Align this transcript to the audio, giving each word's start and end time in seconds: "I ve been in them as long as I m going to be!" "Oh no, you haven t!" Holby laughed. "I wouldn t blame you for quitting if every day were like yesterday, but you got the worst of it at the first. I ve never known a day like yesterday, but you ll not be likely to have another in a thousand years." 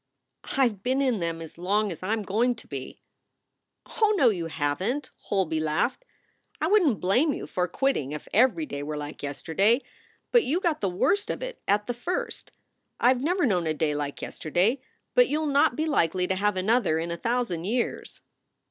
"I 0.57 0.67
ve 0.69 0.75
been 0.81 0.99
in 0.99 1.19
them 1.19 1.43
as 1.43 1.59
long 1.59 1.91
as 1.91 2.01
I 2.01 2.11
m 2.13 2.23
going 2.23 2.55
to 2.55 2.67
be!" 2.67 3.03
"Oh 3.85 4.15
no, 4.17 4.29
you 4.29 4.47
haven 4.47 5.01
t!" 5.05 5.11
Holby 5.25 5.59
laughed. 5.59 6.05
"I 6.59 6.65
wouldn 6.65 6.95
t 6.95 6.99
blame 6.99 7.33
you 7.33 7.45
for 7.45 7.67
quitting 7.67 8.11
if 8.11 8.27
every 8.33 8.65
day 8.65 8.81
were 8.81 8.97
like 8.97 9.21
yesterday, 9.21 9.83
but 10.31 10.43
you 10.43 10.59
got 10.59 10.81
the 10.81 10.89
worst 10.89 11.29
of 11.29 11.43
it 11.43 11.61
at 11.67 11.85
the 11.85 11.93
first. 11.93 12.51
I 12.99 13.13
ve 13.13 13.23
never 13.23 13.45
known 13.45 13.67
a 13.67 13.75
day 13.75 13.93
like 13.93 14.23
yesterday, 14.23 14.81
but 15.13 15.27
you 15.27 15.39
ll 15.39 15.45
not 15.45 15.75
be 15.75 15.85
likely 15.85 16.25
to 16.25 16.35
have 16.35 16.57
another 16.57 16.97
in 16.97 17.11
a 17.11 17.15
thousand 17.17 17.65
years." 17.65 18.21